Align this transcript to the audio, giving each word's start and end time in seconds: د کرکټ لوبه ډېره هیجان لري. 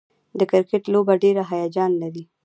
د 0.39 0.41
کرکټ 0.51 0.83
لوبه 0.93 1.13
ډېره 1.23 1.43
هیجان 1.51 1.91
لري. 2.01 2.23